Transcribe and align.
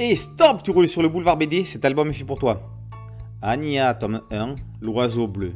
Et 0.00 0.16
stop, 0.16 0.64
tu 0.64 0.72
roules 0.72 0.88
sur 0.88 1.02
le 1.02 1.08
boulevard 1.08 1.36
BD, 1.36 1.64
cet 1.64 1.84
album 1.84 2.08
est 2.08 2.14
fait 2.14 2.24
pour 2.24 2.40
toi. 2.40 2.60
Anya, 3.42 3.94
tome 3.94 4.22
1, 4.32 4.56
L'oiseau 4.80 5.28
bleu. 5.28 5.52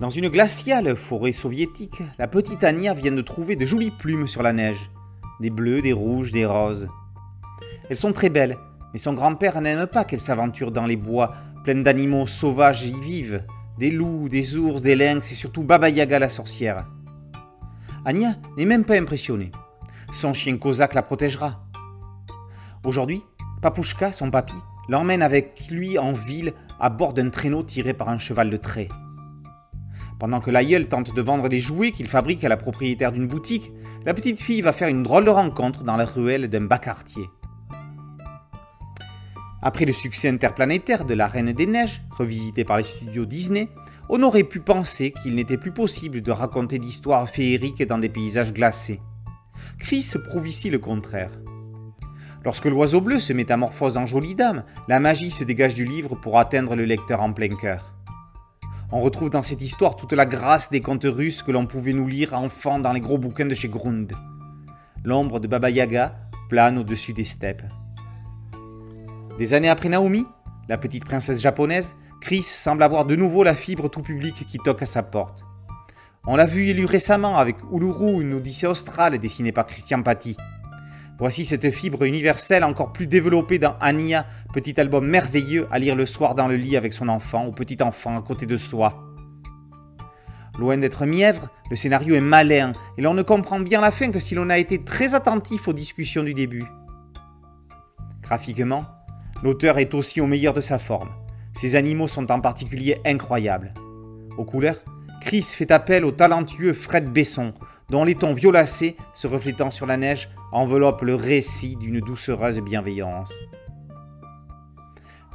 Dans 0.00 0.08
une 0.08 0.28
glaciale 0.28 0.96
forêt 0.96 1.30
soviétique, 1.30 2.02
la 2.18 2.26
petite 2.26 2.64
Anya 2.64 2.92
vient 2.92 3.12
de 3.12 3.22
trouver 3.22 3.54
de 3.54 3.64
jolies 3.64 3.92
plumes 3.92 4.26
sur 4.26 4.42
la 4.42 4.52
neige. 4.52 4.90
Des 5.38 5.50
bleus, 5.50 5.80
des 5.80 5.92
rouges, 5.92 6.32
des 6.32 6.44
roses. 6.44 6.88
Elles 7.88 7.96
sont 7.96 8.12
très 8.12 8.30
belles, 8.30 8.58
mais 8.92 8.98
son 8.98 9.12
grand-père 9.12 9.60
n'aime 9.60 9.86
pas 9.86 10.04
qu'elle 10.04 10.20
s'aventure 10.20 10.72
dans 10.72 10.86
les 10.86 10.96
bois 10.96 11.34
pleins 11.62 11.82
d'animaux 11.82 12.26
sauvages 12.26 12.84
y 12.84 12.98
vivent. 13.00 13.44
Des 13.78 13.92
loups, 13.92 14.28
des 14.28 14.58
ours, 14.58 14.82
des 14.82 14.96
lynx 14.96 15.30
et 15.30 15.36
surtout 15.36 15.62
Baba 15.62 15.88
Yaga 15.88 16.18
la 16.18 16.28
sorcière. 16.28 16.84
Anya 18.04 18.34
n'est 18.56 18.66
même 18.66 18.84
pas 18.84 18.96
impressionnée. 18.96 19.52
Son 20.12 20.34
chien 20.34 20.58
Kozak 20.58 20.94
la 20.94 21.02
protégera. 21.02 21.64
Aujourd'hui, 22.84 23.22
Papouchka, 23.62 24.12
son 24.12 24.30
papy, 24.30 24.52
l'emmène 24.90 25.22
avec 25.22 25.68
lui 25.70 25.98
en 25.98 26.12
ville 26.12 26.52
à 26.78 26.90
bord 26.90 27.14
d'un 27.14 27.30
traîneau 27.30 27.62
tiré 27.62 27.94
par 27.94 28.10
un 28.10 28.18
cheval 28.18 28.50
de 28.50 28.58
trait. 28.58 28.88
Pendant 30.20 30.40
que 30.40 30.50
l'aïeul 30.50 30.86
tente 30.86 31.14
de 31.14 31.22
vendre 31.22 31.48
les 31.48 31.60
jouets 31.60 31.92
qu'il 31.92 32.08
fabrique 32.08 32.44
à 32.44 32.50
la 32.50 32.58
propriétaire 32.58 33.12
d'une 33.12 33.26
boutique, 33.26 33.72
la 34.04 34.12
petite 34.12 34.38
fille 34.38 34.60
va 34.60 34.72
faire 34.72 34.88
une 34.88 35.02
drôle 35.02 35.24
de 35.24 35.30
rencontre 35.30 35.82
dans 35.82 35.96
la 35.96 36.04
ruelle 36.04 36.48
d'un 36.48 36.66
bas 36.66 36.78
quartier. 36.78 37.24
Après 39.62 39.86
le 39.86 39.94
succès 39.94 40.28
interplanétaire 40.28 41.06
de 41.06 41.14
La 41.14 41.26
Reine 41.26 41.52
des 41.52 41.66
Neiges, 41.66 42.02
revisité 42.10 42.64
par 42.64 42.76
les 42.76 42.82
studios 42.82 43.24
Disney, 43.24 43.70
on 44.10 44.22
aurait 44.22 44.44
pu 44.44 44.60
penser 44.60 45.12
qu'il 45.22 45.36
n'était 45.36 45.56
plus 45.56 45.72
possible 45.72 46.20
de 46.20 46.30
raconter 46.30 46.78
d'histoires 46.78 47.30
féeriques 47.30 47.82
dans 47.82 47.96
des 47.96 48.10
paysages 48.10 48.52
glacés. 48.52 49.00
Chris 49.78 50.06
prouve 50.28 50.46
ici 50.46 50.68
le 50.68 50.78
contraire. 50.78 51.30
Lorsque 52.44 52.66
l'oiseau 52.66 53.00
bleu 53.00 53.18
se 53.18 53.32
métamorphose 53.32 53.96
en 53.96 54.04
jolie 54.04 54.34
dame, 54.34 54.64
la 54.86 55.00
magie 55.00 55.30
se 55.30 55.44
dégage 55.44 55.72
du 55.72 55.86
livre 55.86 56.14
pour 56.14 56.38
atteindre 56.38 56.76
le 56.76 56.84
lecteur 56.84 57.22
en 57.22 57.32
plein 57.32 57.56
cœur. 57.56 57.94
On 58.92 59.00
retrouve 59.00 59.30
dans 59.30 59.42
cette 59.42 59.62
histoire 59.62 59.96
toute 59.96 60.12
la 60.12 60.26
grâce 60.26 60.70
des 60.70 60.82
contes 60.82 61.06
russes 61.06 61.42
que 61.42 61.50
l'on 61.52 61.66
pouvait 61.66 61.94
nous 61.94 62.06
lire 62.06 62.34
enfant 62.34 62.78
dans 62.78 62.92
les 62.92 63.00
gros 63.00 63.16
bouquins 63.16 63.46
de 63.46 63.54
chez 63.54 63.68
Grund. 63.68 64.12
L'ombre 65.04 65.40
de 65.40 65.48
Baba 65.48 65.70
Yaga 65.70 66.16
plane 66.50 66.76
au-dessus 66.76 67.14
des 67.14 67.24
steppes. 67.24 67.64
Des 69.38 69.54
années 69.54 69.70
après 69.70 69.88
Naomi, 69.88 70.26
la 70.68 70.76
petite 70.76 71.06
princesse 71.06 71.40
japonaise, 71.40 71.96
Chris 72.20 72.42
semble 72.42 72.82
avoir 72.82 73.06
de 73.06 73.16
nouveau 73.16 73.42
la 73.42 73.54
fibre 73.54 73.88
tout 73.88 74.02
public 74.02 74.46
qui 74.46 74.58
toque 74.58 74.82
à 74.82 74.86
sa 74.86 75.02
porte. 75.02 75.42
On 76.26 76.36
l'a 76.36 76.46
vu 76.46 76.68
et 76.68 76.74
lu 76.74 76.84
récemment 76.84 77.36
avec 77.36 77.56
Uluru, 77.72 78.22
une 78.22 78.34
odyssée 78.34 78.66
australe 78.66 79.18
dessinée 79.18 79.52
par 79.52 79.66
Christian 79.66 80.02
Paty. 80.02 80.36
Voici 81.24 81.46
cette 81.46 81.70
fibre 81.70 82.02
universelle 82.02 82.64
encore 82.64 82.92
plus 82.92 83.06
développée 83.06 83.58
dans 83.58 83.76
Ania, 83.80 84.26
petit 84.52 84.78
album 84.78 85.06
merveilleux 85.06 85.66
à 85.70 85.78
lire 85.78 85.96
le 85.96 86.04
soir 86.04 86.34
dans 86.34 86.48
le 86.48 86.56
lit 86.56 86.76
avec 86.76 86.92
son 86.92 87.08
enfant 87.08 87.46
ou 87.46 87.50
petit 87.50 87.82
enfant 87.82 88.18
à 88.18 88.20
côté 88.20 88.44
de 88.44 88.58
soi. 88.58 89.02
Loin 90.58 90.76
d'être 90.76 91.06
mièvre, 91.06 91.48
le 91.70 91.76
scénario 91.76 92.14
est 92.14 92.20
malin 92.20 92.72
et 92.98 93.00
l'on 93.00 93.14
ne 93.14 93.22
comprend 93.22 93.58
bien 93.58 93.80
la 93.80 93.90
fin 93.90 94.10
que 94.10 94.20
si 94.20 94.34
l'on 94.34 94.50
a 94.50 94.58
été 94.58 94.84
très 94.84 95.14
attentif 95.14 95.66
aux 95.66 95.72
discussions 95.72 96.24
du 96.24 96.34
début. 96.34 96.66
Graphiquement, 98.20 98.84
l'auteur 99.42 99.78
est 99.78 99.94
aussi 99.94 100.20
au 100.20 100.26
meilleur 100.26 100.52
de 100.52 100.60
sa 100.60 100.78
forme. 100.78 101.08
Ses 101.54 101.74
animaux 101.74 102.06
sont 102.06 102.30
en 102.30 102.40
particulier 102.42 102.98
incroyables. 103.06 103.72
Aux 104.36 104.44
couleurs, 104.44 104.84
Chris 105.22 105.54
fait 105.56 105.70
appel 105.70 106.04
au 106.04 106.10
talentueux 106.10 106.74
Fred 106.74 107.10
Besson, 107.10 107.54
dont 107.90 108.04
les 108.04 108.14
tons 108.14 108.32
violacés, 108.32 108.96
se 109.12 109.26
reflétant 109.26 109.70
sur 109.70 109.86
la 109.86 109.96
neige, 109.96 110.30
enveloppent 110.52 111.02
le 111.02 111.14
récit 111.14 111.76
d'une 111.76 112.00
doucereuse 112.00 112.60
bienveillance. 112.60 113.32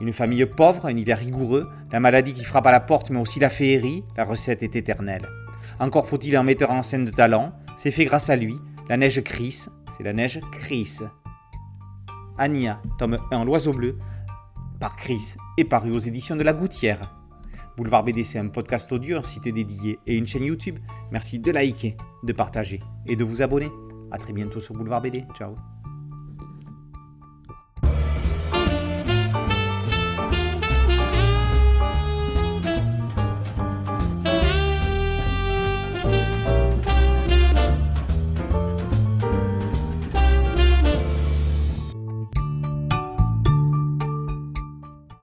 Une 0.02 0.14
famille 0.14 0.46
pauvre, 0.46 0.86
un 0.86 0.96
hiver 0.96 1.18
rigoureux, 1.18 1.70
la 1.92 2.00
maladie 2.00 2.34
qui 2.34 2.46
frappe 2.46 2.68
à 2.68 2.72
la 2.72 2.80
porte, 2.80 3.10
mais 3.10 3.20
aussi 3.20 3.40
la 3.40 3.50
féerie, 3.50 4.04
la 4.16 4.24
recette 4.24 4.64
est 4.64 4.76
éternelle. 4.76 5.28
Encore 5.80 6.08
faut-il 6.08 6.36
un 6.36 6.44
metteur 6.44 6.72
en 6.72 6.82
scène 6.82 7.06
de 7.06 7.12
talent, 7.12 7.54
c'est 7.76 7.92
fait 7.92 8.06
grâce 8.06 8.30
à 8.30 8.36
lui, 8.36 8.56
la 8.88 8.98
neige 8.98 9.22
Chris, 9.24 9.68
c'est 9.96 10.04
la 10.04 10.14
neige 10.14 10.40
Chris. 10.52 11.00
Ania, 12.38 12.82
tome 12.98 13.18
1 13.32 13.44
L'Oiseau 13.44 13.74
Bleu, 13.74 13.98
par 14.80 14.96
Chris 14.96 15.36
et 15.58 15.66
paru 15.66 15.92
aux 15.92 16.00
éditions 16.00 16.38
de 16.38 16.44
La 16.44 16.54
Gouttière. 16.54 17.19
Boulevard 17.80 18.04
BD, 18.04 18.26
c'est 18.26 18.40
un 18.40 18.50
podcast 18.50 18.92
audio, 18.92 19.20
un 19.20 19.24
site 19.24 19.48
dédié 19.48 20.00
et 20.06 20.18
une 20.18 20.28
chaîne 20.28 20.44
YouTube. 20.44 20.80
Merci 21.14 21.40
de 21.40 21.50
liker, 21.50 21.96
de 22.24 22.34
partager 22.34 22.82
et 23.08 23.16
de 23.16 23.24
vous 23.24 23.42
abonner. 23.42 23.70
A 24.12 24.18
très 24.18 24.34
bientôt 24.34 24.60
sur 24.60 24.76
Boulevard 24.76 25.02
BD. 25.02 25.24
Ciao 25.38 25.56